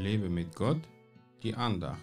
[0.00, 0.80] Lebe mit Gott,
[1.42, 2.00] die Andacht.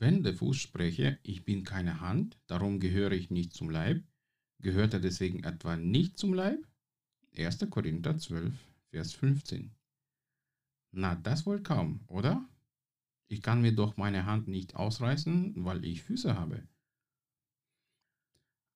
[0.00, 4.02] Wenn der Fuß spreche, ich bin keine Hand, darum gehöre ich nicht zum Leib,
[4.58, 6.66] gehört er deswegen etwa nicht zum Leib?
[7.36, 7.70] 1.
[7.70, 8.52] Korinther 12,
[8.90, 9.70] Vers 15.
[10.90, 12.44] Na, das wohl kaum, oder?
[13.28, 16.66] Ich kann mir doch meine Hand nicht ausreißen, weil ich Füße habe.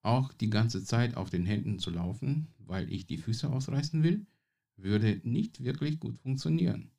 [0.03, 4.27] Auch die ganze Zeit auf den Händen zu laufen, weil ich die Füße ausreißen will,
[4.77, 6.91] würde nicht wirklich gut funktionieren.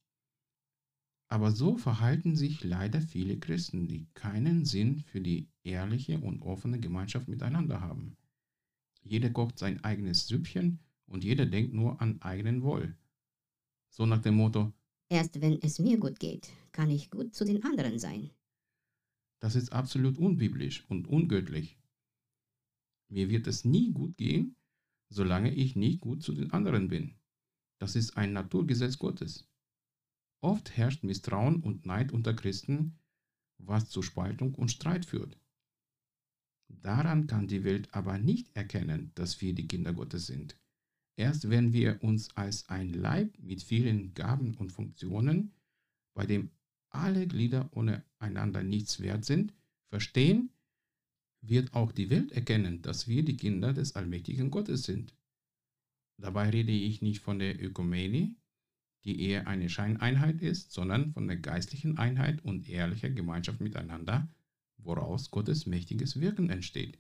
[1.27, 6.79] Aber so verhalten sich leider viele Christen, die keinen Sinn für die ehrliche und offene
[6.79, 8.17] Gemeinschaft miteinander haben.
[9.03, 12.97] Jeder kocht sein eigenes Süppchen und jeder denkt nur an eigenen Wohl.
[13.89, 14.73] So nach dem Motto,
[15.09, 18.29] Erst wenn es mir gut geht, kann ich gut zu den anderen sein.
[19.39, 21.79] Das ist absolut unbiblisch und ungöttlich.
[23.09, 24.55] Mir wird es nie gut gehen,
[25.09, 27.15] solange ich nicht gut zu den anderen bin.
[27.79, 29.49] Das ist ein Naturgesetz Gottes.
[30.41, 32.99] Oft herrscht Misstrauen und Neid unter Christen,
[33.57, 35.39] was zu Spaltung und Streit führt.
[36.67, 40.59] Daran kann die Welt aber nicht erkennen, dass wir die Kinder Gottes sind.
[41.19, 45.51] Erst wenn wir uns als ein Leib mit vielen Gaben und Funktionen,
[46.13, 46.49] bei dem
[46.91, 49.53] alle Glieder ohne einander nichts wert sind,
[49.89, 50.53] verstehen,
[51.41, 55.13] wird auch die Welt erkennen, dass wir die Kinder des allmächtigen Gottes sind.
[56.15, 58.33] Dabei rede ich nicht von der Ökumene,
[59.03, 64.29] die eher eine Scheineinheit ist, sondern von der geistlichen Einheit und ehrlicher Gemeinschaft miteinander,
[64.77, 66.97] woraus Gottes mächtiges Wirken entsteht.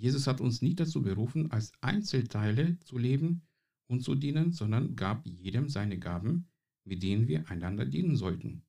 [0.00, 3.42] Jesus hat uns nicht dazu berufen, als Einzelteile zu leben
[3.86, 6.48] und zu dienen, sondern gab jedem seine Gaben,
[6.84, 8.62] mit denen wir einander dienen sollten.